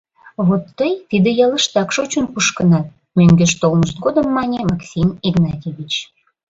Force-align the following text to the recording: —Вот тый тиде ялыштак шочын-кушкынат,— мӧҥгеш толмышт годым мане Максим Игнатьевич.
—Вот 0.47 0.63
тый 0.77 0.93
тиде 1.09 1.29
ялыштак 1.45 1.89
шочын-кушкынат,— 1.95 2.87
мӧҥгеш 3.17 3.51
толмышт 3.61 3.97
годым 4.03 4.27
мане 4.35 4.59
Максим 4.71 5.09
Игнатьевич. 5.27 5.93